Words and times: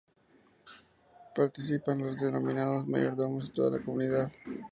Participan 1.35 1.99
los 1.99 2.17
denominados 2.19 2.87
"Mayordomos" 2.87 3.49
y 3.49 3.51
toda 3.51 3.77
la 3.77 3.85
comunidad. 3.85 4.31